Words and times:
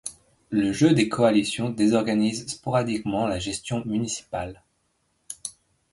Le 0.49 0.73
jeu 0.73 0.95
des 0.95 1.09
coalitions 1.09 1.69
désorganise 1.69 2.47
sporadiquement 2.47 3.27
la 3.27 3.37
gestion 3.37 3.85
municipale. 3.85 4.63